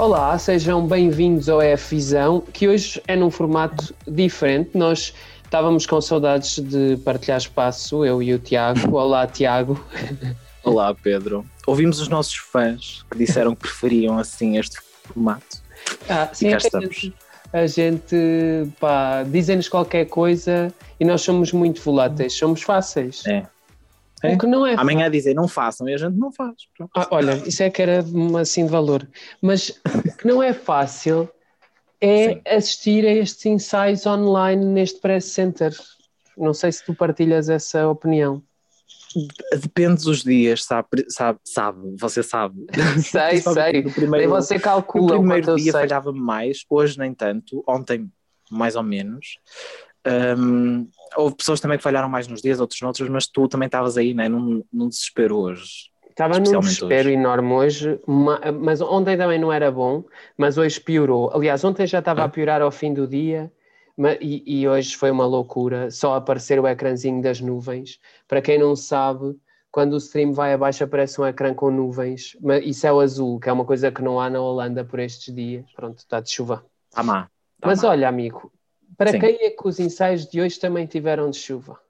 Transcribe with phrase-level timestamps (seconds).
[0.00, 4.70] Olá, sejam bem-vindos ao EF Visão, que hoje é num formato diferente.
[4.72, 5.12] Nós
[5.44, 8.96] estávamos com saudades de partilhar espaço, eu e o Tiago.
[8.96, 9.78] Olá, Tiago.
[10.64, 11.44] Olá, Pedro.
[11.66, 15.62] Ouvimos os nossos fãs que disseram que preferiam assim este formato.
[16.08, 17.12] Ah, sim, e cá estamos.
[17.52, 18.16] A gente,
[18.80, 23.22] pá, dizem-nos qualquer coisa e nós somos muito voláteis, somos fáceis.
[23.26, 23.42] É.
[24.22, 24.34] É?
[24.34, 25.12] O que não é Amanhã fácil.
[25.12, 26.54] dizer não façam e a gente não faz.
[26.94, 28.04] Ah, olha, isso é que era
[28.40, 29.08] assim de valor.
[29.40, 31.28] Mas o que não é fácil
[32.00, 32.40] é Sim.
[32.46, 35.72] assistir a estes ensaios online neste press center.
[36.36, 38.42] Não sei se tu partilhas essa opinião.
[39.52, 41.04] Depende dos dias, sabe?
[41.08, 42.64] Sabe, sabe você sabe.
[43.02, 43.82] Sei, sei.
[43.82, 45.16] Primeiro, você calcula.
[45.16, 48.08] O primeiro dia falhava mais, hoje nem tanto, ontem
[48.50, 49.38] mais ou menos.
[50.38, 53.96] Um, houve pessoas também que falharam mais nos dias, outros noutros, mas tu também estavas
[53.96, 55.90] aí, né, num, num desespero hoje.
[56.08, 57.18] Estava num desespero hoje.
[57.18, 58.00] enorme hoje,
[58.60, 60.04] mas ontem também não era bom,
[60.36, 61.30] mas hoje piorou.
[61.32, 62.24] Aliás, ontem já estava ah.
[62.24, 63.50] a piorar ao fim do dia
[64.20, 67.98] e, e, hoje foi uma loucura, só aparecer o ecrãzinho das nuvens.
[68.26, 69.36] Para quem não sabe,
[69.70, 73.52] quando o stream vai abaixo aparece um ecrã com nuvens e céu azul, que é
[73.52, 75.64] uma coisa que não há na Holanda por estes dias.
[75.74, 76.64] Pronto, está de chuva.
[76.90, 77.24] Tá má.
[77.60, 77.90] Tá mas má.
[77.90, 78.50] olha, amigo,
[79.00, 79.18] para Sim.
[79.18, 81.80] quem é que os ensaios de hoje também tiveram de chuva?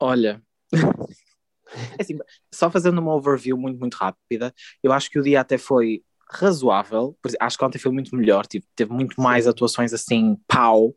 [0.00, 2.16] Olha, é assim,
[2.50, 7.14] só fazendo uma overview muito, muito rápida, eu acho que o dia até foi razoável,
[7.38, 10.94] acho que ontem foi muito melhor, teve, teve muito mais atuações assim, pau,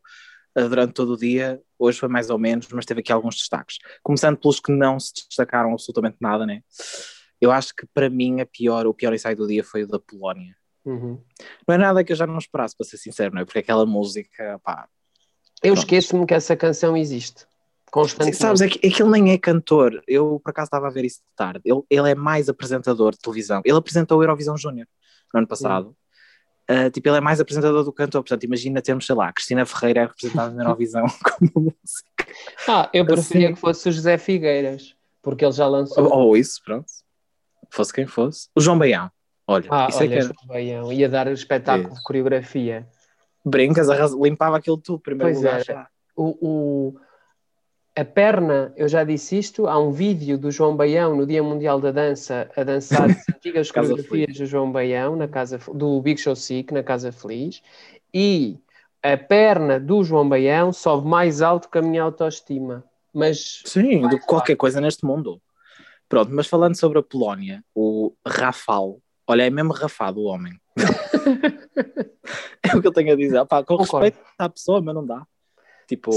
[0.56, 3.80] eh, durante todo o dia, hoje foi mais ou menos, mas teve aqui alguns destaques.
[4.02, 6.62] Começando pelos que não se destacaram absolutamente nada, né?
[7.42, 10.00] Eu acho que para mim a pior, o pior ensaio do dia foi o da
[10.00, 10.56] Polónia.
[10.86, 11.20] Uhum.
[11.68, 13.46] Não é nada que eu já não esperasse, para ser sincero, não é?
[13.46, 14.88] Porque aquela música, pá.
[15.64, 17.48] Eu esqueço-me que essa canção existe.
[17.92, 18.38] Constantemente.
[18.38, 20.04] Sabes, é que, é que ele nem é cantor.
[20.06, 21.62] Eu, por acaso, estava a ver isso de tarde.
[21.64, 23.62] Ele, ele é mais apresentador de televisão.
[23.64, 24.88] Ele apresentou o Eurovisão Júnior
[25.34, 25.96] no ano passado.
[26.70, 28.22] Uh, tipo, ele é mais apresentador do cantor.
[28.22, 32.34] Portanto, imagina termos, sei lá, Cristina Ferreira é representada na Eurovisão como música.
[32.68, 33.56] Ah, eu preferia assim.
[33.56, 36.04] que fosse o José Figueiras, porque ele já lançou.
[36.04, 36.88] Ou, ou isso, pronto.
[37.70, 38.50] Fosse quem fosse.
[38.56, 39.10] O João Baião.
[39.48, 40.34] Olha, ah, isso olha, é que era...
[40.46, 42.88] Baião, ia dar espetáculo de coreografia.
[43.46, 45.62] Brincas, limpava aquilo tudo primeiro pois lugar.
[45.70, 45.88] É.
[46.16, 47.00] O, o,
[47.96, 51.80] a perna, eu já disse isto, há um vídeo do João Baião no Dia Mundial
[51.80, 56.36] da Dança a dançar as antigas coreografias do João Baião na casa do Big Show
[56.36, 57.62] Sick na Casa Feliz
[58.14, 58.60] e
[59.04, 62.84] a perna do João Baião sobe mais alto que a minha autoestima.
[63.14, 65.40] Mas Sim, do que qualquer coisa neste mundo.
[66.10, 70.54] Pronto, mas falando sobre a Polónia, o Rafal Olha, é mesmo rafado o homem.
[72.64, 73.40] é o que eu tenho a dizer.
[73.46, 74.06] Com Concordo.
[74.06, 75.26] respeito à pessoa, mas não dá.
[75.88, 76.12] Tipo,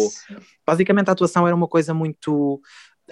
[0.67, 2.61] basicamente a atuação era uma coisa muito.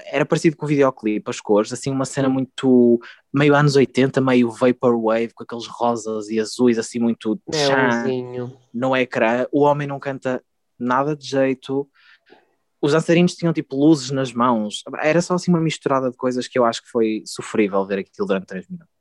[0.06, 3.00] Era parecido com o videoclipe, as cores, assim, uma cena muito
[3.32, 8.04] meio anos 80, meio vaporwave, com aqueles rosas e azuis, assim, muito chá,
[8.74, 9.46] no ecrã.
[9.50, 10.42] O homem não canta
[10.78, 11.88] nada de jeito.
[12.80, 14.82] Os dançarinos tinham tipo luzes nas mãos.
[15.02, 18.26] Era só assim uma misturada de coisas que eu acho que foi sofrível ver aquilo
[18.26, 18.95] durante 3 minutos.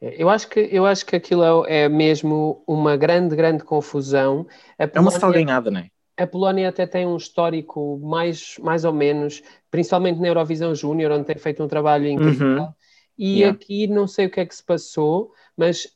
[0.00, 4.46] Eu acho que, eu acho que aquilo é, é mesmo uma grande, grande confusão.
[4.86, 5.90] Polónia, é uma salganhada, não é?
[6.16, 11.24] A Polónia até tem um histórico mais, mais ou menos, principalmente na Eurovisão Júnior, onde
[11.24, 12.62] tem feito um trabalho incrível.
[12.62, 12.72] Uhum.
[13.16, 13.54] E yeah.
[13.54, 15.86] aqui não sei o que é que se passou, mas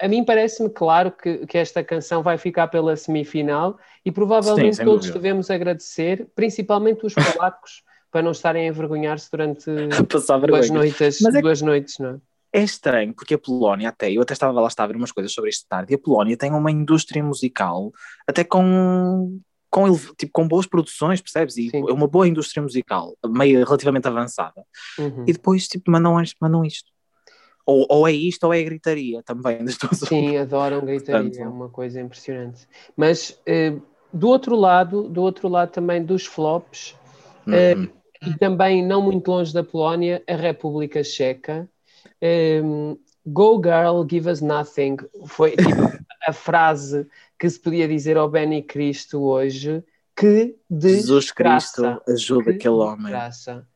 [0.00, 4.84] a mim parece-me claro que, que esta canção vai ficar pela semifinal e provavelmente Sim,
[4.84, 5.18] todos dúvida.
[5.18, 7.82] devemos agradecer, principalmente os polacos,
[8.12, 9.64] para não estarem a envergonhar-se durante
[10.46, 12.18] duas noites, é duas noites, não é?
[12.52, 15.32] É estranho, porque a Polónia, até, eu até estava lá, estava a ver umas coisas
[15.32, 17.92] sobre isto tarde, e a Polónia tem uma indústria musical,
[18.26, 19.38] até com,
[19.70, 21.58] com, tipo, com boas produções, percebes?
[21.58, 24.64] E é uma boa indústria musical, meio relativamente avançada.
[24.98, 25.24] Uhum.
[25.26, 26.90] E depois, tipo, mandam, mandam isto.
[27.66, 29.58] Ou, ou é isto ou é gritaria também.
[29.92, 32.66] Sim, adoram gritaria, Portanto, é uma coisa impressionante.
[32.96, 36.96] Mas uh, do outro lado, do outro lado também dos flops,
[37.46, 37.88] uh, uhum.
[38.26, 41.68] e também não muito longe da Polónia, a República Checa
[42.22, 45.70] um, Go Girl, Give Us Nothing foi tipo,
[46.26, 47.06] a frase
[47.38, 49.82] que se podia dizer ao Benny Cristo hoje.
[50.16, 53.12] Que de Jesus Cristo ajuda aquele homem.
[53.12, 53.66] Graça.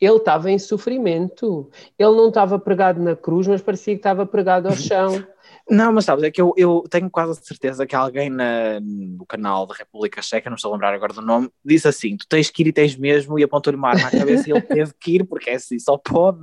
[0.00, 1.70] Ele estava em sofrimento.
[1.96, 5.24] Ele não estava pregado na cruz, mas parecia que estava pregado ao chão.
[5.70, 9.64] Não, mas sabes, é que eu, eu tenho quase certeza que alguém na, no canal
[9.64, 12.62] da República Checa, não estou a lembrar agora do nome, disse assim: tu tens que
[12.62, 15.24] ir e tens mesmo, e apontou-lhe uma arma à cabeça e ele teve que ir,
[15.24, 16.40] porque é assim, só pode.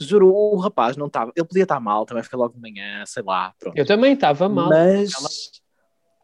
[0.00, 1.32] Juro, o rapaz não estava.
[1.34, 3.52] Ele podia estar mal, também foi logo de manhã, sei lá.
[3.58, 3.76] Pronto.
[3.76, 4.68] Eu também estava mal.
[4.68, 5.10] Mas.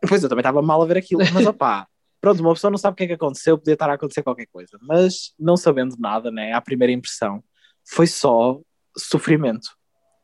[0.07, 1.87] Pois eu também estava mal a ver aquilo, mas opá.
[2.21, 4.47] Pronto, uma pessoa não sabe o que é que aconteceu, podia estar a acontecer qualquer
[4.47, 7.45] coisa, mas não sabendo nada, né, à primeira impressão,
[7.87, 8.59] foi só
[8.97, 9.69] sofrimento.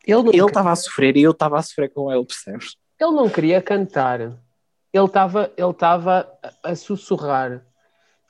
[0.07, 2.77] Ele estava a sofrer e eu estava a sofrer com ele, percebes?
[2.99, 4.21] Ele não queria cantar.
[4.21, 6.27] Ele estava ele tava
[6.63, 7.59] a sussurrar.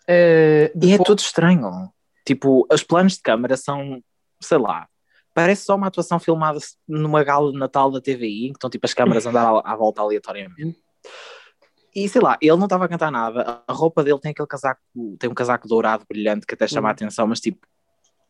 [0.02, 0.90] Uh, depois...
[0.90, 1.93] E é tudo estranho.
[2.26, 4.02] Tipo, os planos de câmara são,
[4.40, 4.88] sei lá,
[5.40, 8.87] parece só uma atuação filmada numa gala de Natal da TVI, em que estão tipo
[8.87, 10.76] as câmaras a andar à, à volta aleatoriamente.
[11.94, 14.81] E sei lá, ele não estava a cantar nada, a roupa dele tem aquele casaco,
[15.19, 16.92] tem um casaco dourado brilhante que até chama a uhum.
[16.92, 17.66] atenção, mas tipo,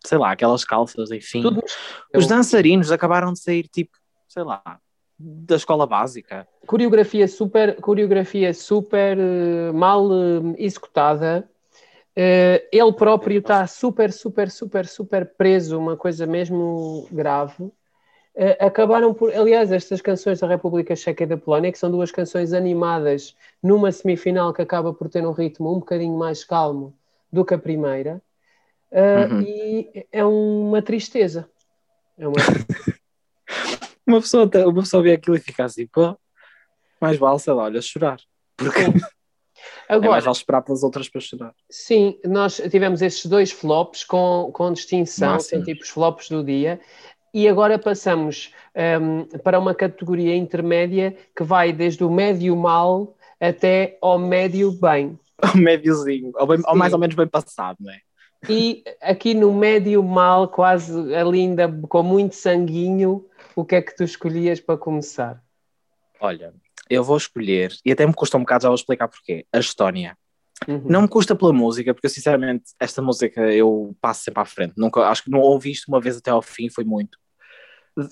[0.04, 1.42] sei lá, aquelas calças, enfim.
[1.42, 1.62] Tudo.
[2.14, 3.92] Os dançarinos acabaram de sair tipo,
[4.28, 4.62] sei lá,
[5.18, 6.48] da escola básica.
[6.66, 11.48] Coreografia super, coreografia super uh, mal uh, executada.
[12.16, 17.70] Uh, ele próprio está super, super, super, super preso, uma coisa mesmo grave.
[18.58, 22.52] acabaram por, aliás, estas canções da República Checa e da Polónia, que são duas canções
[22.52, 26.94] animadas numa semifinal que acaba por ter um ritmo um bocadinho mais calmo
[27.32, 28.20] do que a primeira,
[28.92, 29.42] uhum.
[29.42, 31.48] e é uma tristeza.
[32.18, 32.36] É uma
[34.06, 36.16] uma pessoa, uma pessoa vê aquilo e fica assim, pô,
[37.00, 38.18] mais vale, sei lá, olha, chorar.
[38.56, 38.80] Porque
[39.90, 41.52] Agora, é mais vale esperar pelas outras para chorar.
[41.68, 46.80] Sim, nós tivemos esses dois flops com, com distinção, sem tipos flops do dia,
[47.34, 48.54] e agora passamos
[49.02, 55.18] um, para uma categoria intermédia que vai desde o médio mal até ao médio bem.
[55.42, 58.00] Ao médiozinho, ao, bem, ao mais ou menos bem passado, não é?
[58.46, 63.24] E aqui no médio mal, quase ali ainda com muito sanguinho,
[63.56, 65.42] o que é que tu escolhias para começar?
[66.20, 66.52] Olha,
[66.90, 70.18] eu vou escolher, e até me custa um bocado, já vou explicar porquê, a Estónia.
[70.68, 70.82] Uhum.
[70.84, 74.74] Não me custa pela música, porque eu sinceramente, esta música eu passo sempre à frente.
[74.76, 77.16] Nunca, acho que não ouvi isto uma vez até ao fim, foi muito.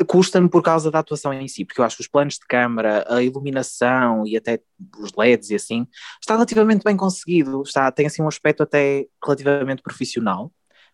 [0.07, 3.05] Custa-me por causa da atuação em si, porque eu acho que os planos de câmara,
[3.09, 4.61] a iluminação e até
[4.99, 5.87] os LEDs e assim,
[6.21, 10.53] está relativamente bem conseguido, está, tem assim um aspecto até relativamente profissional,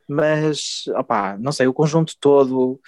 [0.08, 2.80] mas, opá, não sei, o conjunto todo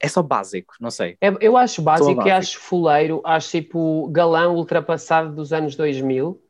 [0.00, 1.16] é só básico, não sei.
[1.20, 6.40] É, eu acho básico, básico e acho fuleiro, acho tipo galão ultrapassado dos anos 2000.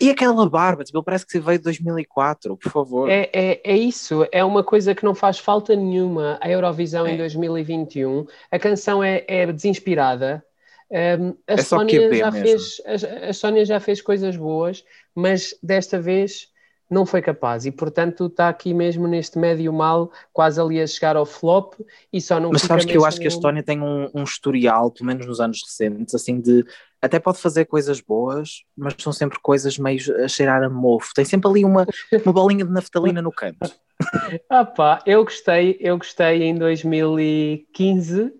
[0.00, 3.10] E aquela barba, tipo, ele parece que veio de 2004, por favor.
[3.10, 7.12] É, é, é isso, é uma coisa que não faz falta nenhuma a Eurovisão é.
[7.12, 8.24] em 2021.
[8.50, 10.44] A canção é, é desinspirada.
[10.90, 14.84] Um, a, é Sónia já fez, a, a Sónia já fez coisas boas,
[15.14, 16.48] mas desta vez
[16.90, 21.16] não foi capaz e, portanto, está aqui mesmo neste médio mal, quase ali a chegar
[21.16, 21.74] ao flop
[22.12, 24.90] e só não Mas sabes que eu acho que a Estónia tem um, um, historial,
[24.90, 26.64] pelo menos nos anos recentes, assim, de
[27.00, 31.12] até pode fazer coisas boas, mas são sempre coisas meio a cheirar a mofo.
[31.14, 31.86] Tem sempre ali uma,
[32.24, 33.70] uma bolinha de naftalina no canto.
[34.48, 38.32] ah pá, eu gostei, eu gostei em 2015,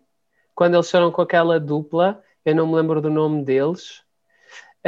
[0.55, 4.03] quando eles foram com aquela dupla, eu não me lembro do nome deles.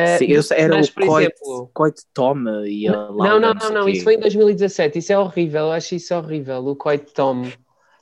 [0.05, 3.55] Uh, Sim, eu, era mas, o Coit, exemplo, Coit Tom e a Laura, Não, não,
[3.55, 7.12] não, não, isso foi em 2017, isso é horrível, eu acho isso horrível, o Coit
[7.12, 7.50] Tom,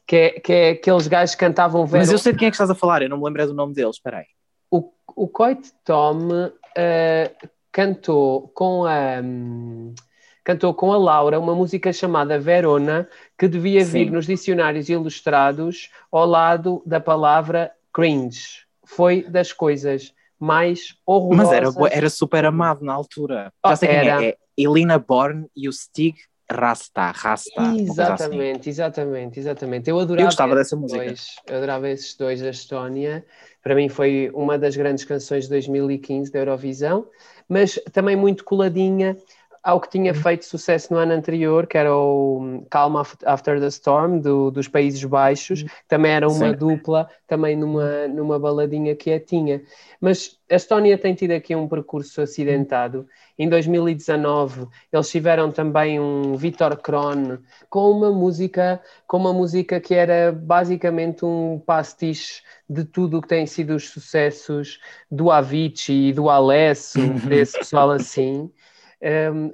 [0.07, 2.03] que é, que é aqueles gajos que cantavam Vero.
[2.03, 3.55] Mas eu sei de quem é que estás a falar, eu não me lembrei do
[3.55, 4.27] nome deles, espera aí.
[4.71, 9.21] O, o Coit Tom uh, cantou com a...
[9.23, 9.95] Um,
[10.49, 13.07] cantou com a Laura uma música chamada Verona,
[13.37, 13.93] que devia Sim.
[13.93, 18.65] vir nos dicionários ilustrados ao lado da palavra cringe.
[18.83, 21.47] Foi das coisas mais horrorosas.
[21.47, 23.53] Mas era, era super amado na altura.
[23.67, 24.19] Já sei era.
[24.19, 24.31] quem é.
[24.31, 26.17] É Elina Born e o Stig
[26.51, 27.11] Rasta.
[27.11, 28.71] Rasta exatamente, assim.
[28.71, 29.91] exatamente, exatamente.
[29.91, 30.23] Eu adorava.
[30.23, 31.05] Eu gostava dessa música.
[31.05, 33.25] Dois, eu adorava esses dois da Estónia.
[33.63, 37.07] Para mim foi uma das grandes canções de 2015 da Eurovisão,
[37.49, 39.17] mas também muito coladinha
[39.63, 40.21] ao que tinha uhum.
[40.21, 45.03] feito sucesso no ano anterior, que era o Calm After the Storm, do, dos Países
[45.05, 45.75] Baixos, que uhum.
[45.89, 49.63] também era uma dupla, também numa, numa baladinha quietinha.
[50.01, 53.07] Mas a Estónia tem tido aqui um percurso acidentado.
[53.39, 57.39] Em 2019, eles tiveram também um Vitor Kron
[57.69, 63.29] com uma música, com uma música que era basicamente um pastiche de tudo o que
[63.29, 64.79] têm sido os sucessos
[65.11, 68.51] do Avicii e do Alessio, desse pessoal assim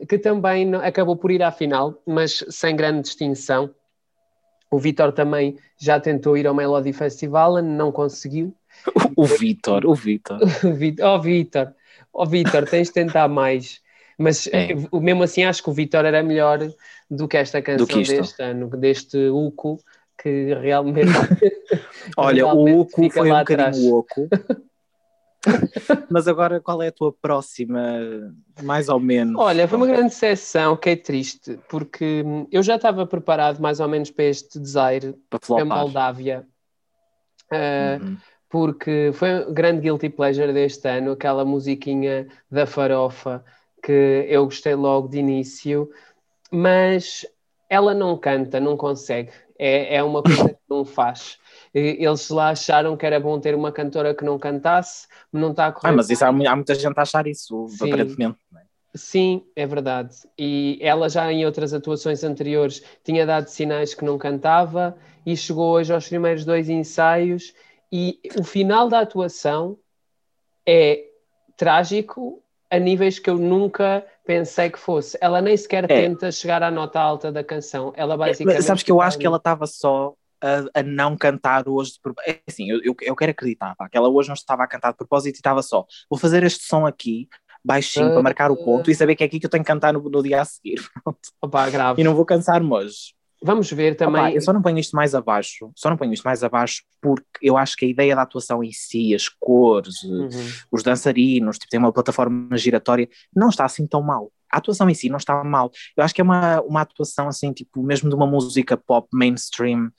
[0.08, 3.70] que também acabou por ir à final, mas sem grande distinção.
[4.70, 8.54] O Vitor também já tentou ir ao Melody Festival, não conseguiu.
[9.16, 10.40] O Vitor, o Vitor.
[11.04, 11.72] oh, Vitor,
[12.12, 13.80] oh, Vitor, tens de tentar mais.
[14.18, 14.70] Mas é.
[14.92, 16.58] mesmo assim acho que o Vitor era melhor
[17.08, 19.78] do que esta canção que deste ano, deste Uco,
[20.20, 21.08] que realmente.
[22.16, 24.28] Olha, realmente o Uco foi um bocadinho oco.
[26.10, 27.80] Mas agora qual é a tua próxima,
[28.62, 29.40] mais ou menos?
[29.40, 33.88] Olha, foi uma grande sessão, que é triste, porque eu já estava preparado mais ou
[33.88, 36.46] menos para este desire para Moldávia.
[37.52, 38.16] Uh, uhum.
[38.48, 43.44] Porque foi um grande guilty pleasure deste ano, aquela musiquinha da farofa
[43.82, 45.90] que eu gostei logo de início,
[46.50, 47.26] mas
[47.68, 49.30] ela não canta, não consegue.
[49.58, 51.38] É, é uma coisa que não faz.
[51.72, 55.72] Eles lá acharam que era bom ter uma cantora que não cantasse, não está a
[55.72, 55.92] correr.
[55.92, 57.86] Ah, mas isso há, há, muita gente a achar isso, Sim.
[57.86, 58.38] aparentemente.
[58.56, 58.64] É?
[58.94, 60.14] Sim, é verdade.
[60.38, 64.96] E ela já em outras atuações anteriores tinha dado sinais que não cantava
[65.26, 67.52] e chegou hoje aos primeiros dois ensaios
[67.90, 69.76] e o final da atuação
[70.66, 71.06] é
[71.56, 72.43] trágico
[72.74, 75.16] a níveis que eu nunca pensei que fosse.
[75.20, 75.86] Ela nem sequer é.
[75.86, 77.92] tenta chegar à nota alta da canção.
[77.96, 78.58] Ela é, basicamente.
[78.58, 81.92] É, sabes que eu acho que ela estava só a, a, não cantar hoje.
[81.92, 84.66] De, é assim, eu, eu, eu, quero acreditar pá, que ela hoje não estava a
[84.66, 85.86] cantar de propósito e estava só.
[86.10, 87.28] Vou fazer este som aqui,
[87.64, 89.68] baixinho, uh, para marcar o ponto e saber que é aqui que eu tenho que
[89.68, 90.80] cantar no, no dia a seguir.
[91.40, 92.00] Opa, grave.
[92.00, 93.14] E não vou cansar-me hoje.
[93.44, 94.22] Vamos ver também.
[94.22, 97.26] Opa, eu só não ponho isto mais abaixo, só não ponho isto mais abaixo porque
[97.42, 100.28] eu acho que a ideia da atuação em si, as cores, uhum.
[100.72, 104.32] os dançarinos, tipo, tem uma plataforma giratória, não está assim tão mal.
[104.50, 105.70] A atuação em si não está mal.
[105.94, 109.90] Eu acho que é uma, uma atuação assim, tipo, mesmo de uma música pop mainstream,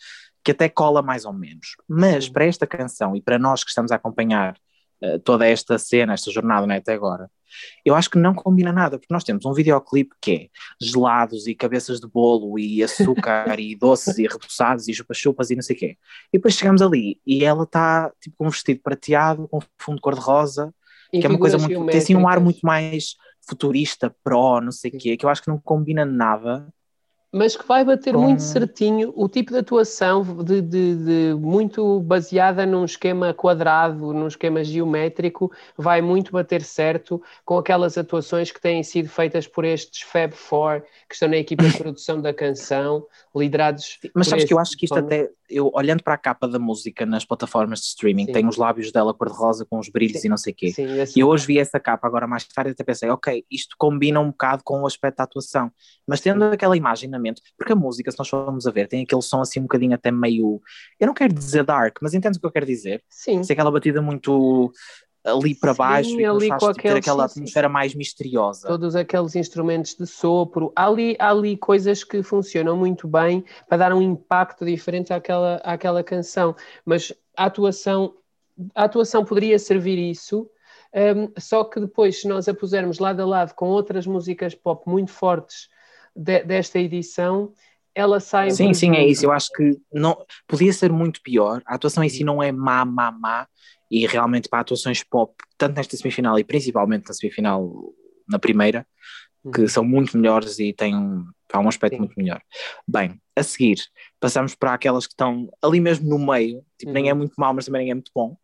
[0.43, 1.75] que até cola mais ou menos.
[1.87, 4.55] Mas para esta canção e para nós que estamos a acompanhar
[5.01, 7.29] uh, toda esta cena, esta jornada né, até agora,
[7.83, 10.47] eu acho que não combina nada, porque nós temos um videoclipe que é
[10.81, 15.61] gelados e cabeças de bolo e açúcar e doces e repousados e chupa-chupas e não
[15.61, 15.97] sei o quê.
[16.33, 20.73] E depois chegamos ali e ela está tipo com um vestido prateado, com fundo cor-de-rosa,
[21.11, 21.85] que é uma coisa muito.
[21.85, 23.15] tem assim um ar muito mais
[23.47, 26.67] futurista, pró, não sei o quê, que eu acho que não combina nada
[27.36, 28.22] mas que vai bater Com...
[28.22, 34.27] muito certinho o tipo de atuação de, de, de, muito baseada num esquema quadrado, num
[34.27, 40.04] esquema geométrico, vai muito bater certo com aquelas atuações que têm sido feitas por estes
[40.04, 44.00] Fab Four, que estão na equipa de produção da canção, liderados.
[44.13, 47.06] Mas sabes que eu acho que isto até, eu olhando para a capa da música
[47.06, 48.32] nas plataformas de streaming, Sim.
[48.32, 50.27] tem os lábios dela cor-de-rosa com os brilhos Sim.
[50.27, 50.72] e não sei o quê.
[50.72, 54.22] Sim, e eu hoje vi essa capa, agora mais tarde até pensei, ok, isto combina
[54.22, 55.70] um bocado com o aspecto da atuação,
[56.08, 57.20] mas tendo aquela imagem na
[57.58, 60.12] porque a música, se nós formos a ver, tem aquele som assim um bocadinho até
[60.12, 60.62] meio,
[61.00, 63.03] eu não quero dizer dark, mas entendes o que eu quero dizer?
[63.10, 63.44] Sim.
[63.44, 64.72] Se aquela batida muito
[65.25, 68.67] ali para baixo sim, e ali com aqueles, aquela atmosfera mais misteriosa.
[68.67, 73.77] Todos aqueles instrumentos de sopro, há ali, há ali coisas que funcionam muito bem para
[73.77, 76.55] dar um impacto diferente àquela, àquela canção,
[76.86, 78.13] mas a atuação,
[78.75, 80.48] a atuação poderia servir isso,
[80.94, 84.88] um, só que depois, se nós a pusermos lado a lado com outras músicas pop
[84.89, 85.67] muito fortes
[86.15, 87.51] de, desta edição,
[87.93, 88.51] ela sai.
[88.51, 89.25] Sim, sim, é isso.
[89.25, 90.17] Eu acho que não
[90.48, 91.62] podia ser muito pior.
[91.65, 93.48] A atuação em si não é má, má, má,
[93.89, 97.93] e realmente para atuações pop, tanto nesta semifinal e principalmente na semifinal,
[98.27, 98.86] na primeira,
[99.53, 99.67] que uhum.
[99.67, 102.00] são muito melhores e têm um, um aspecto Sim.
[102.00, 102.41] muito melhor.
[102.88, 103.77] Bem, a seguir,
[104.19, 106.93] passamos para aquelas que estão ali mesmo no meio, tipo, uhum.
[106.93, 107.19] nem é uhum.
[107.19, 108.36] muito mau, mas também nem é muito bom.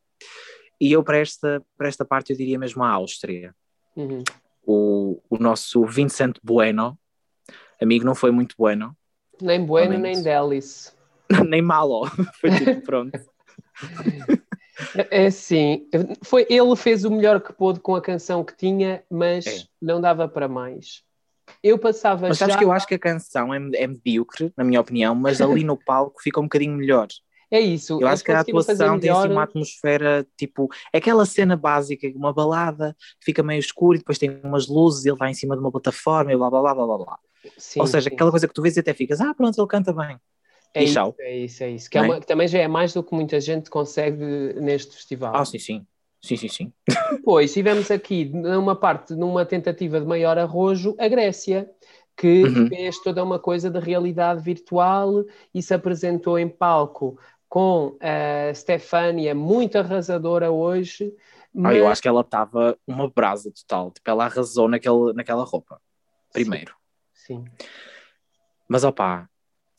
[0.79, 3.53] E eu, para esta, para esta parte, eu diria mesmo a Áustria.
[3.95, 4.23] Uhum.
[4.63, 6.97] O, o nosso Vincent Bueno,
[7.81, 8.95] amigo, não foi muito bueno.
[9.41, 10.95] Nem bueno, nem delis.
[11.47, 12.07] nem malo.
[12.39, 13.19] foi tipo, pronto.
[15.09, 15.87] É assim,
[16.23, 19.63] foi, ele fez o melhor que pôde com a canção que tinha, mas é.
[19.81, 21.03] não dava para mais.
[21.63, 22.59] Eu passava Mas sabes já...
[22.59, 25.77] que eu acho que a canção é, é medíocre, na minha opinião, mas ali no
[25.83, 27.07] palco fica um bocadinho melhor.
[27.51, 27.99] É isso.
[28.01, 32.95] Eu acho que a atuação tem assim uma atmosfera, tipo, aquela cena básica, uma balada,
[33.21, 36.31] fica meio escuro e depois tem umas luzes, ele vai em cima de uma plataforma
[36.31, 37.19] e blá blá blá blá blá.
[37.57, 38.15] Sim, Ou seja, sim.
[38.15, 40.17] aquela coisa que tu vês e até ficas, ah, pronto, ele canta bem.
[40.73, 41.89] É isso, é isso, é isso.
[41.89, 45.35] Que, é uma, que, também já é mais do que muita gente consegue neste festival.
[45.35, 45.85] Ah, sim, sim.
[46.21, 46.73] Sim, sim, sim.
[47.11, 51.69] Depois tivemos aqui, numa parte, numa tentativa de maior arrojo, a Grécia,
[52.15, 52.67] que uhum.
[52.67, 57.17] fez toda uma coisa de realidade virtual e se apresentou em palco
[57.49, 61.13] com a Stefania, muito arrasadora hoje.
[61.53, 61.75] Mas...
[61.75, 63.91] Ah, eu acho que ela estava uma brasa total.
[63.91, 65.81] Tipo, ela arrasou naquele, naquela roupa.
[66.31, 66.71] Primeiro.
[66.71, 66.80] Sim.
[67.35, 67.45] Sim.
[68.67, 69.27] Mas opá,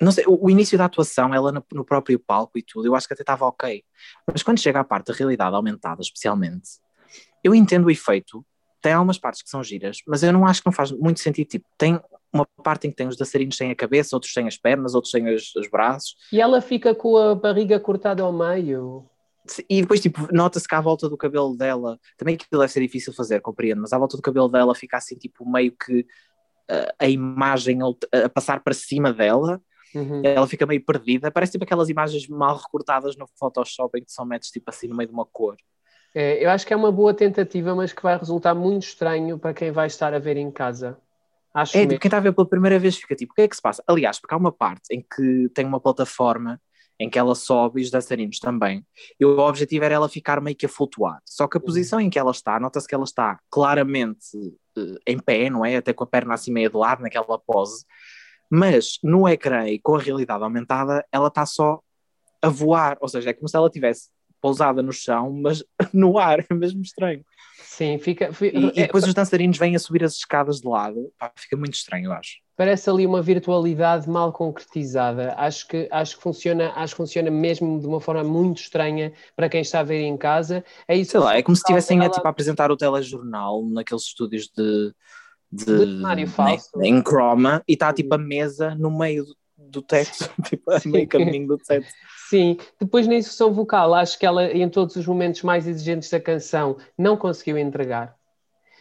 [0.01, 2.95] não sei, o, o, início da atuação, ela no, no, próprio palco e tudo, eu
[2.95, 3.83] acho que até estava ok.
[4.31, 6.71] Mas quando chega à parte da realidade aumentada, especialmente,
[7.43, 8.45] eu entendo o efeito.
[8.81, 11.47] Tem algumas partes que são giras, mas eu não acho que não faz muito sentido.
[11.47, 12.01] Tipo, tem
[12.33, 15.13] uma parte em que tem os dançarinos sem a cabeça, outros sem as pernas, outros
[15.13, 16.17] sem os, os braços.
[16.33, 19.09] E ela fica com a barriga cortada ao meio.
[19.69, 23.13] E depois, tipo, nota-se que à volta do cabelo dela, também aquilo deve ser difícil
[23.13, 26.07] fazer, compreendo, mas à volta do cabelo dela fica assim, tipo, meio que
[26.99, 27.79] a imagem
[28.13, 29.61] a passar para cima dela
[29.95, 30.23] Uhum.
[30.25, 34.25] Ela fica meio perdida, parece tipo aquelas imagens mal recortadas no Photoshop em que são
[34.25, 35.57] metes tipo assim no meio de uma cor.
[36.15, 39.55] É, eu acho que é uma boa tentativa, mas que vai resultar muito estranho para
[39.55, 40.99] quem vai estar a ver em casa.
[41.55, 43.49] Acho é, tipo, quem está a ver pela primeira vez fica tipo, o que é
[43.49, 43.83] que se passa?
[43.87, 46.61] Aliás, porque há uma parte em que tem uma plataforma
[47.03, 48.87] em que ela sobe e os dançarinos também.
[49.19, 51.21] E o objetivo era ela ficar meio que a flutuar.
[51.25, 51.67] Só que a uhum.
[51.67, 54.37] posição em que ela está, nota-se que ela está claramente
[54.79, 55.77] uh, em pé, não é?
[55.77, 57.85] Até com a perna assim meio de lado, naquela pose
[58.51, 61.81] Mas no ecrã e com a realidade aumentada, ela está só
[62.41, 64.11] a voar, ou seja, é como se ela tivesse
[64.43, 67.25] pousada no chão, mas no ar, é mesmo estranho.
[67.65, 68.33] Sim, fica.
[68.35, 71.33] fica e, e, depois é, os dançarinos vêm a subir as escadas de lado, pá,
[71.35, 72.43] fica muito estranho, eu acho.
[72.55, 75.35] Parece ali uma virtualidade mal concretizada.
[75.39, 79.49] Acho que, acho que funciona, acho que funciona mesmo de uma forma muito estranha para
[79.49, 80.63] quem está a ver em casa.
[80.87, 84.03] É isso Sei lá, é como se estivessem a, tipo, a apresentar o telejornal naqueles
[84.03, 84.93] estúdios de,
[85.51, 86.71] de, de falso.
[86.83, 89.25] em croma e está tipo a mesa no meio
[89.69, 91.87] do, teto, tipo, a meio caminho do teto.
[92.29, 96.21] Sim, depois na execução vocal, acho que ela, em todos os momentos mais exigentes da
[96.21, 98.17] canção, não conseguiu entregar.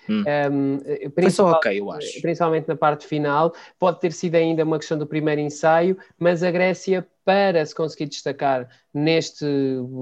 [0.09, 0.23] Hum.
[0.51, 2.21] Um, Foi só ok, eu acho.
[2.21, 3.53] Principalmente na parte final.
[3.79, 8.07] Pode ter sido ainda uma questão do primeiro ensaio, mas a Grécia, para se conseguir
[8.07, 9.45] destacar neste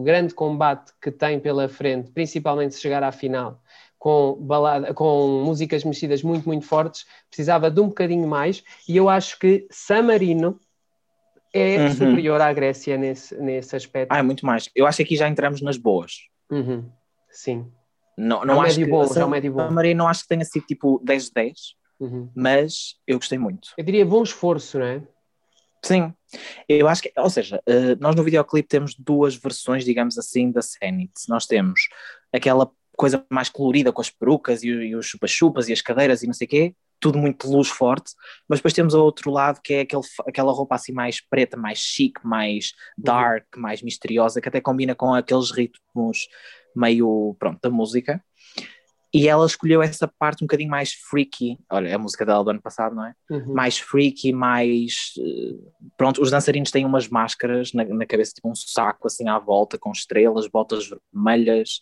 [0.03, 3.61] grande combate que tem pela frente, principalmente se chegar à final,
[3.97, 9.09] com, balada, com músicas mexidas muito, muito fortes, precisava de um bocadinho mais, e eu
[9.09, 10.59] acho que Samarino
[11.53, 11.91] é uhum.
[11.91, 14.11] superior à Grécia nesse, nesse aspecto.
[14.11, 14.69] Ah, é muito mais.
[14.75, 16.13] Eu acho que aqui já entramos nas boas.
[16.51, 16.89] Uhum.
[17.29, 17.71] Sim.
[18.17, 19.61] Não, não é acho que, bom, é um médio bom.
[19.61, 21.53] A Maria não acho que tenha sido tipo 10 de 10,
[21.99, 22.29] uhum.
[22.35, 23.69] mas eu gostei muito.
[23.77, 25.01] Eu diria bom esforço, não é?
[25.83, 26.13] Sim,
[26.67, 30.59] eu acho que, ou seja, eh, nós no videoclipe temos duas versões, digamos assim, da
[30.59, 31.13] Zenith.
[31.29, 31.87] Nós temos
[32.33, 36.27] aquela coisa mais colorida com as perucas e, e os chupa-chupas e as cadeiras e
[36.27, 38.13] não sei o quê, tudo muito luz forte,
[38.47, 41.79] mas depois temos o outro lado que é aquele, aquela roupa assim mais preta, mais
[41.79, 43.61] chique, mais dark, uhum.
[43.61, 46.27] mais misteriosa, que até combina com aqueles ritmos
[46.75, 48.23] meio, pronto, da música.
[49.11, 52.51] E ela escolheu essa parte um bocadinho mais freaky, olha, é a música dela do
[52.51, 53.13] ano passado, não é?
[53.31, 53.53] Uhum.
[53.53, 55.13] Mais freaky, mais.
[55.17, 55.55] Eh,
[55.97, 59.79] pronto, os dançarinos têm umas máscaras na, na cabeça, tipo um saco assim à volta,
[59.79, 61.81] com estrelas, botas vermelhas,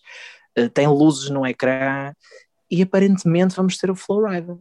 [0.57, 2.13] uh, tem luzes no ecrã,
[2.69, 4.57] e aparentemente vamos ter o Flowrider.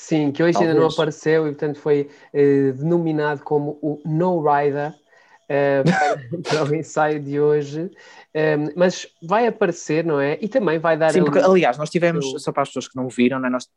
[0.00, 0.70] Sim, que hoje Talvez.
[0.70, 5.84] ainda não apareceu e portanto foi uh, denominado como o No Rider uh,
[6.42, 7.90] para, para, o ensaio de hoje, um,
[8.32, 10.38] ehm, mas vai aparecer, não é?
[10.40, 11.12] E também vai dar.
[11.12, 13.50] Sim, porque, aliás, nós tivemos, só para as pessoas que não viram, é?
[13.50, 13.68] nós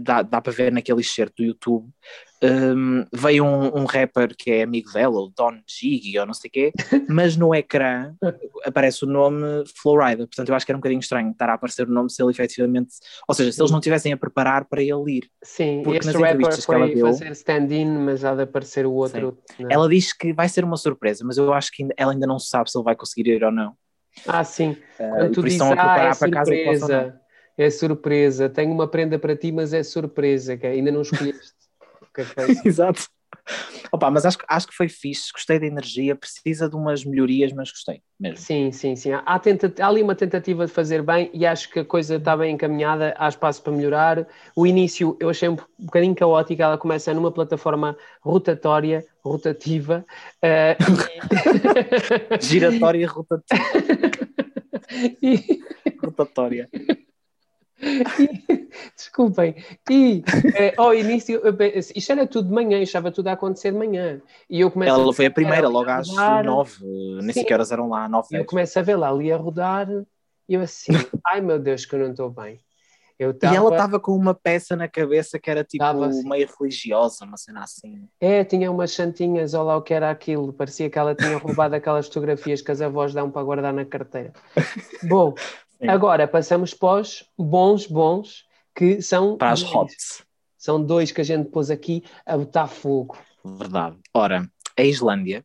[0.00, 1.88] dá, dá para ver naquele excerto do YouTube,
[2.42, 6.48] um, veio um, um, rapper que é amigo dela, o Don Gigi ou não sei
[6.48, 6.72] o quê,
[7.08, 8.14] mas no ecrã
[8.64, 11.88] aparece o nome Flowrider, portanto eu acho que era um bocadinho estranho estar a aparecer
[11.88, 12.94] o nome se ele efetivamente,
[13.26, 15.30] ou seja, se eles não tivessem a preparar para ele ir.
[15.42, 19.38] Sim, porque este rapper foi deu, fazer stand-in, mas há de aparecer o outro.
[19.68, 22.70] Ela diz que vai ser uma surpresa, mas eu acho que ela ainda não sabe
[22.70, 23.74] se ele vai conseguir ir ou não.
[24.26, 24.70] Ah, sim.
[24.98, 27.20] Uh, Quando tu dizes, ah, é surpresa
[27.58, 31.52] é surpresa, tenho uma prenda para ti, mas é surpresa, que ainda não escolheste.
[32.64, 33.08] Exato.
[33.90, 37.70] Opa, mas acho, acho que foi fixe, gostei da energia, precisa de umas melhorias, mas
[37.70, 38.36] gostei mesmo.
[38.36, 39.10] Sim, sim, sim.
[39.12, 42.36] Há, tenta, há ali uma tentativa de fazer bem e acho que a coisa está
[42.36, 44.26] bem encaminhada, há espaço para melhorar.
[44.54, 50.04] O início eu achei um bocadinho caótico, ela começa numa plataforma rotatória, rotativa.
[50.44, 50.76] Uh,
[52.40, 53.62] Giratória e rotativa.
[55.22, 55.60] e...
[56.02, 56.68] Rotatória.
[58.96, 59.54] desculpem,
[59.88, 60.22] e
[60.54, 61.40] eh, ao início,
[61.94, 64.20] isto era tudo de manhã, estava tudo a acontecer de manhã.
[64.50, 66.08] E eu começo Ela a foi a primeira, logo às
[66.44, 66.84] nove,
[67.22, 68.28] nem sequer horas eram lá, nove.
[68.32, 69.88] Eu começo a ver lá ali a rodar,
[70.48, 70.92] e eu assim,
[71.26, 72.60] ai meu Deus, que eu não estou bem.
[73.18, 73.52] Eu tava...
[73.52, 76.28] E ela estava com uma peça na cabeça que era tipo assim.
[76.28, 78.08] meio religiosa, uma cena assim.
[78.20, 80.52] É, tinha umas santinhas, olha lá o que era aquilo.
[80.52, 84.32] Parecia que ela tinha roubado aquelas fotografias que as avós dão para guardar na carteira.
[85.02, 85.34] Bom,
[85.80, 85.88] Sim.
[85.88, 89.36] Agora passamos para os bons, bons, que são.
[89.36, 90.24] Para as hots.
[90.56, 93.16] São dois que a gente pôs aqui a botar fogo.
[93.44, 93.96] Verdade.
[94.12, 95.44] Ora, a Islândia,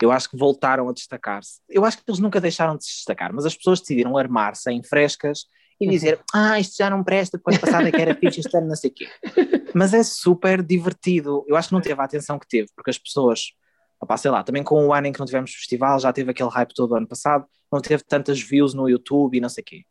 [0.00, 1.60] eu acho que voltaram a destacar-se.
[1.68, 4.82] Eu acho que eles nunca deixaram de se destacar, mas as pessoas decidiram armar-se em
[4.82, 5.44] frescas
[5.80, 5.90] e uhum.
[5.90, 8.68] dizer: Ah, isto já não presta, porque ano passado é que era fixe, este ano
[8.68, 9.08] não sei o quê.
[9.74, 11.44] Mas é super divertido.
[11.46, 13.52] Eu acho que não teve a atenção que teve, porque as pessoas
[14.00, 16.50] Opa, sei lá, também com o ano em que não tivemos festival, já teve aquele
[16.50, 19.84] hype todo ano passado, não teve tantas views no YouTube e não sei o quê.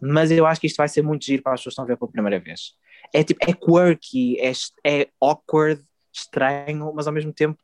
[0.00, 1.88] Mas eu acho que isto vai ser muito giro para as pessoas que estão a
[1.88, 2.74] ver pela primeira vez.
[3.12, 4.52] É tipo, é quirky, é,
[4.84, 7.62] é awkward, estranho, mas ao mesmo tempo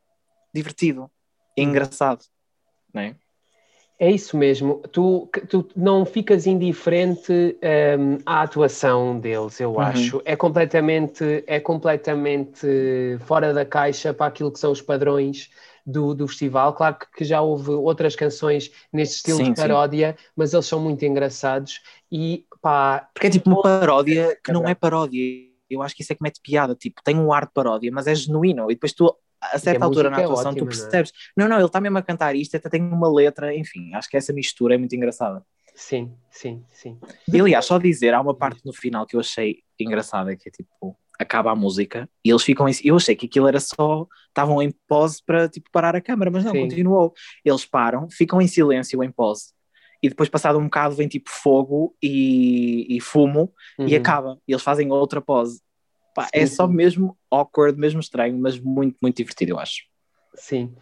[0.55, 1.11] divertido
[1.57, 2.25] e engraçado,
[2.93, 3.17] não é?
[4.01, 4.81] É isso mesmo.
[4.91, 9.81] Tu, tu não ficas indiferente um, à atuação deles, eu uhum.
[9.81, 10.23] acho.
[10.25, 12.67] É completamente, é completamente
[13.27, 15.51] fora da caixa para aquilo que são os padrões
[15.85, 16.73] do, do festival.
[16.73, 20.25] Claro que, que, já houve outras canções neste estilo sim, de paródia, sim.
[20.35, 23.07] mas eles são muito engraçados e pá.
[23.13, 25.21] Porque é tipo uma paródia que não é paródia.
[25.69, 28.07] Eu acho que isso é que mete piada, tipo, tem um ar de paródia, mas
[28.07, 31.13] é genuíno, e depois tu a certa altura na é atuação é ótima, tu percebes,
[31.37, 31.49] não, é?
[31.49, 34.17] não, não, ele está mesmo a cantar isto, até tem uma letra, enfim, acho que
[34.17, 35.45] essa mistura é muito engraçada.
[35.75, 36.99] Sim, sim, sim.
[37.33, 40.53] E aliás, só dizer, há uma parte no final que eu achei engraçada, que é
[40.53, 42.73] tipo, acaba a música e eles ficam em.
[42.85, 44.07] Eu achei que aquilo era só.
[44.29, 46.63] Estavam em pause para tipo, parar a câmera, mas não, Sim.
[46.63, 47.15] continuou.
[47.43, 49.55] Eles param, ficam em silêncio em pause
[50.03, 53.87] e depois, passado um bocado, vem tipo fogo e, e fumo uhum.
[53.87, 54.39] e acaba.
[54.49, 55.61] E eles fazem outra pose.
[56.15, 59.85] Pá, é só mesmo awkward, mesmo estranho, mas muito, muito divertido, eu acho.
[60.35, 60.75] Sim.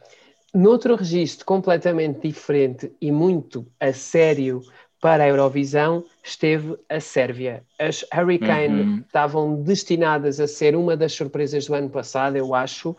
[0.54, 4.62] Noutro registro completamente diferente e muito a sério
[5.00, 7.62] para a Eurovisão esteve a Sérvia.
[7.78, 9.02] As Hurricane uhum.
[9.06, 12.90] estavam destinadas a ser uma das surpresas do ano passado, eu acho.
[12.90, 12.96] Uh,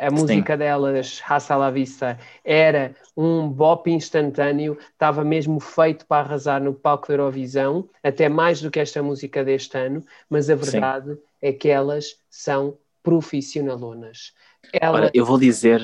[0.00, 0.16] a Sim.
[0.16, 6.72] música delas, Raça la Vista, era um bop instantâneo, estava mesmo feito para arrasar no
[6.72, 11.18] palco da Eurovisão, até mais do que esta música deste ano, mas a verdade Sim.
[11.40, 14.32] É que elas são profissionalonas.
[14.72, 15.10] Ela...
[15.14, 15.80] eu vou dizer,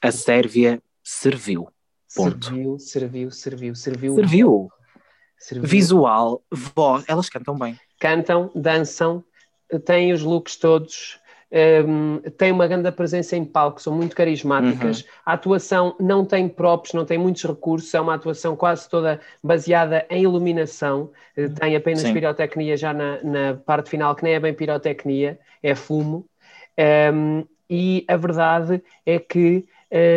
[0.00, 1.68] a Sérvia serviu.
[2.14, 2.46] Ponto.
[2.46, 4.14] Serviu, serviu, serviu, serviu.
[4.14, 4.70] Serviu.
[5.38, 5.68] serviu.
[5.68, 7.78] Visual, voz, elas cantam bem.
[8.00, 9.24] Cantam, dançam,
[9.84, 11.18] têm os looks todos,
[11.86, 15.00] um, têm uma grande presença em palco, são muito carismáticas.
[15.00, 15.06] Uhum.
[15.24, 20.04] A atuação não tem props, não tem muitos recursos, é uma atuação quase toda baseada
[20.10, 22.12] em iluminação, eh, tem apenas Sim.
[22.12, 26.26] pirotecnia já na, na, parte final, que nem é bem pirotecnia, é fumo.
[27.12, 29.64] Um, e a verdade é que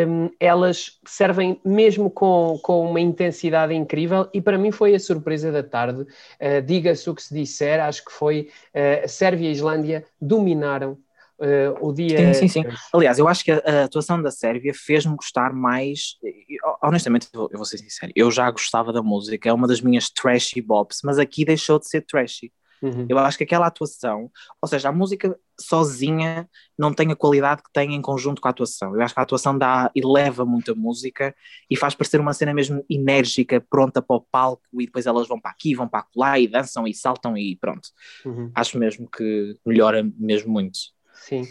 [0.07, 5.51] um, elas servem mesmo com, com uma intensidade incrível e para mim foi a surpresa
[5.51, 6.01] da tarde.
[6.01, 10.97] Uh, Diga-se o que se disser, acho que foi uh, Sérvia e Islândia dominaram
[11.39, 12.33] Uh, o dia.
[12.33, 12.75] Sim, sim, sim.
[12.91, 16.15] Aliás, eu acho que a, a atuação da Sérvia fez-me gostar mais.
[16.81, 20.09] Honestamente, eu, eu, vou ser sincero, eu já gostava da música, é uma das minhas
[20.09, 22.51] trashy bops, mas aqui deixou de ser trashy.
[22.81, 23.05] Uhum.
[23.09, 26.47] Eu acho que aquela atuação, ou seja, a música sozinha
[26.77, 28.95] não tem a qualidade que tem em conjunto com a atuação.
[28.95, 31.35] Eu acho que a atuação dá, eleva muito a música
[31.69, 35.39] e faz parecer uma cena mesmo enérgica, pronta para o palco, e depois elas vão
[35.39, 37.89] para aqui, vão para lá e dançam e saltam e pronto.
[38.25, 38.51] Uhum.
[38.53, 40.77] Acho mesmo que melhora mesmo muito.
[41.21, 41.43] Sim.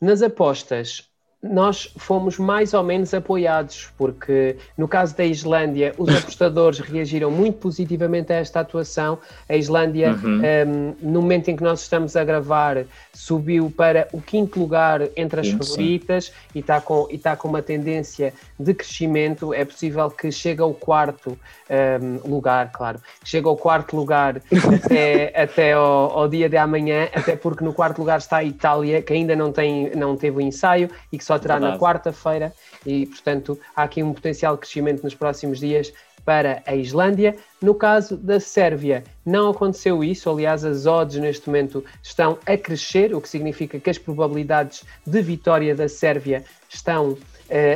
[0.00, 1.10] Nas apostas,
[1.44, 7.58] nós fomos mais ou menos apoiados, porque no caso da Islândia, os apostadores reagiram muito
[7.58, 9.18] positivamente a esta atuação.
[9.48, 10.40] A Islândia, uhum.
[10.40, 15.40] um, no momento em que nós estamos a gravar, subiu para o quinto lugar entre
[15.40, 16.32] as sim, favoritas sim.
[16.54, 19.52] e está com, e tá com uma tendência de crescimento.
[19.52, 21.38] É possível que chegue ao quarto
[21.70, 24.40] um, lugar, claro, chegue ao quarto lugar
[24.74, 29.02] até, até ao, ao, dia de amanhã, até porque no quarto lugar está a Itália,
[29.02, 31.74] que ainda não, tem, não teve o ensaio e que só só terá Verdade.
[31.74, 32.52] na quarta-feira
[32.86, 35.92] e, portanto, há aqui um potencial crescimento nos próximos dias
[36.24, 37.36] para a Islândia.
[37.60, 40.30] No caso da Sérvia, não aconteceu isso.
[40.30, 45.20] Aliás, as odds neste momento estão a crescer, o que significa que as probabilidades de
[45.20, 47.18] vitória da Sérvia estão uh,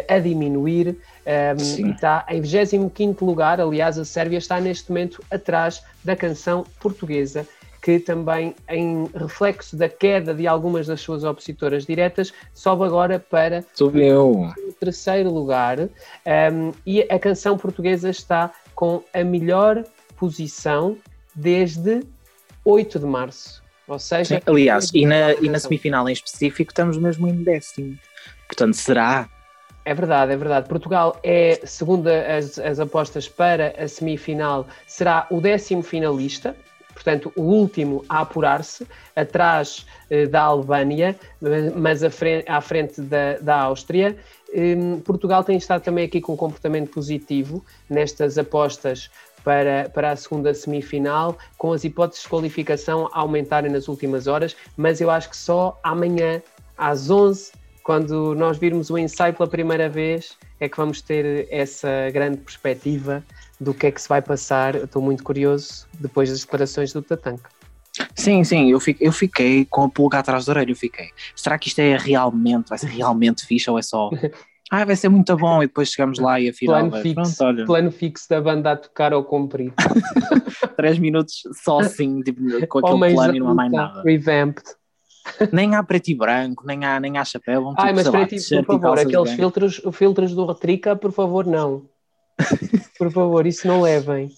[0.08, 0.96] a diminuir.
[1.28, 3.60] Um, está em 25 lugar.
[3.60, 7.46] Aliás, a Sérvia está neste momento atrás da canção portuguesa
[7.88, 13.64] que também, em reflexo da queda de algumas das suas opositoras diretas, sobe agora para
[13.72, 14.42] Subiu.
[14.42, 15.78] o terceiro lugar.
[15.80, 19.82] Um, e a canção portuguesa está com a melhor
[20.18, 20.98] posição
[21.34, 22.02] desde
[22.62, 23.62] 8 de março.
[23.86, 27.98] Ou seja, Sim, aliás, e na, e na semifinal em específico estamos mesmo em décimo.
[28.46, 29.30] Portanto, será
[29.86, 30.68] é verdade, é verdade.
[30.68, 36.54] Portugal é, segundo as, as apostas para a semifinal, será o décimo finalista,
[36.98, 38.84] portanto, o último a apurar-se,
[39.14, 41.16] atrás eh, da Albânia,
[41.76, 42.10] mas à
[42.60, 44.16] frente, da, da Áustria.
[44.52, 49.10] Um, Portugal tem estado também aqui com um comportamento positivo nestas apostas
[49.44, 54.56] para, para a segunda semifinal, com as hipóteses de qualificação a aumentarem nas últimas horas,
[54.76, 56.42] mas eu acho que só amanhã,
[56.76, 57.52] às 11,
[57.84, 63.22] quando nós virmos o ensaio pela primeira vez, é que vamos ter essa grande perspectiva
[63.60, 64.74] do que é que se vai passar.
[64.74, 67.50] Estou muito curioso depois das declarações do Tatanka.
[68.14, 71.08] Sim, sim, eu fiquei, eu fiquei com a pulga atrás da orelha, eu fiquei.
[71.34, 74.10] Será que isto é realmente, vai ser realmente fixe ou é só...
[74.70, 76.90] Ah, vai ser muito bom e depois chegamos lá e afinal...
[76.90, 77.64] Plano, fixo, pronto, olha.
[77.64, 79.72] plano fixo da banda a tocar ao comprido.
[80.76, 84.02] Três minutos só assim, tipo, com aquele Homens plano e não há mais nada.
[84.02, 84.66] Revamped.
[85.50, 87.62] Nem há preto e branco, nem há, nem há chapéu.
[87.62, 91.46] Vão, tipo, Ai, mas preto e, por favor, aqueles filtros, filtros do Retrica, por favor,
[91.46, 91.86] não.
[92.96, 94.30] Por favor, isso não levem.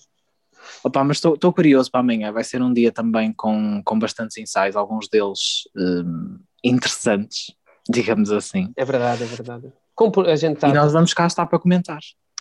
[0.83, 2.33] Opa, mas estou curioso para amanhã.
[2.33, 7.55] Vai ser um dia também com, com bastantes ensaios, alguns deles um, interessantes,
[7.89, 8.73] digamos assim.
[8.77, 9.73] É verdade, é verdade.
[9.95, 10.69] Como a gente tá...
[10.69, 12.01] E nós vamos cá estar para comentar.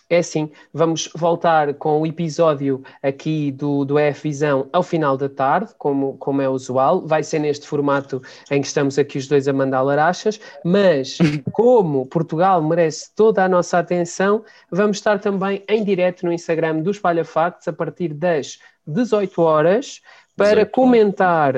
[0.09, 5.29] É assim, vamos voltar com o episódio aqui do, do EF Visão ao final da
[5.29, 7.05] tarde, como, como é usual.
[7.05, 8.19] Vai ser neste formato
[8.49, 11.19] em que estamos aqui os dois a mandar larachas, mas
[11.53, 16.89] como Portugal merece toda a nossa atenção, vamos estar também em direto no Instagram do
[16.89, 20.01] Espalha Factos a partir das 18 horas
[20.35, 21.53] para comentar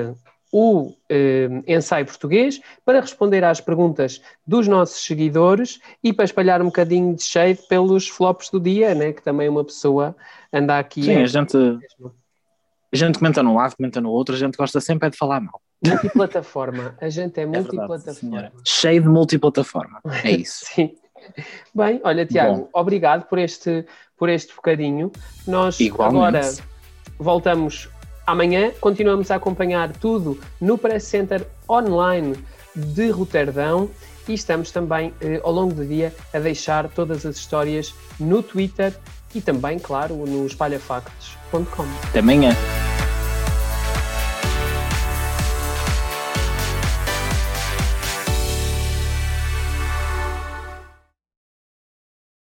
[0.51, 6.65] o eh, ensaio português para responder às perguntas dos nossos seguidores e para espalhar um
[6.65, 9.13] bocadinho de shade pelos flops do dia, né?
[9.13, 10.15] que também uma pessoa
[10.51, 11.03] anda aqui.
[11.03, 14.81] Sim, a, a gente, a gente comenta num lado, comenta no outro, a gente gosta
[14.81, 15.61] sempre é de falar mal.
[15.83, 18.51] Multiplataforma, a gente é, é multiplataforma.
[18.65, 20.65] Cheio de multiplataforma, é isso.
[20.75, 20.95] Sim.
[21.73, 22.69] Bem, olha, Tiago, Bom.
[22.73, 23.85] obrigado por este,
[24.17, 25.11] por este bocadinho.
[25.47, 26.37] Nós Igualmente.
[26.37, 26.41] agora
[27.19, 27.89] voltamos
[28.31, 32.35] amanhã, continuamos a acompanhar tudo no Press Center online
[32.75, 33.89] de Roterdão
[34.27, 38.93] e estamos também eh, ao longo do dia a deixar todas as histórias no Twitter
[39.35, 41.85] e também, claro, no espalhafactos.com.
[42.09, 42.55] Até amanhã.